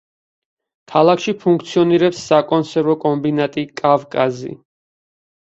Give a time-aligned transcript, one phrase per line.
[0.93, 4.53] ქალაქში ფუნქციონირებს საკონსერვო კომბინატი „კავკაზი“.